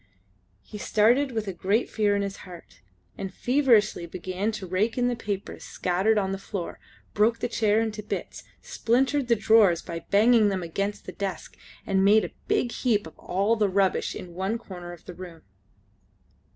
He 0.63 0.79
started 0.79 1.31
with 1.31 1.47
a 1.47 1.53
great 1.53 1.87
fear 1.87 2.15
in 2.15 2.23
his 2.23 2.37
heart, 2.37 2.79
and 3.19 3.31
feverishly 3.31 4.07
began 4.07 4.51
to 4.53 4.65
rake 4.65 4.97
in 4.97 5.09
the 5.09 5.15
papers 5.15 5.63
scattered 5.63 6.17
on 6.17 6.31
the 6.31 6.39
floor, 6.39 6.79
broke 7.13 7.37
the 7.37 7.47
chair 7.47 7.79
into 7.79 8.01
bits, 8.01 8.43
splintered 8.63 9.27
the 9.27 9.35
drawers 9.35 9.83
by 9.83 9.99
banging 10.09 10.49
them 10.49 10.63
against 10.63 11.05
the 11.05 11.11
desk, 11.11 11.55
and 11.85 12.03
made 12.03 12.25
a 12.25 12.33
big 12.47 12.71
heap 12.71 13.05
of 13.05 13.15
all 13.19 13.55
that 13.57 13.69
rubbish 13.69 14.15
in 14.15 14.33
one 14.33 14.57
corner 14.57 14.91
of 14.91 15.05
the 15.05 15.13
room. 15.13 15.43